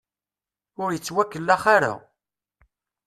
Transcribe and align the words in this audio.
Ur 0.81 0.89
ittwakellax 0.91 1.63
ara. 1.75 1.93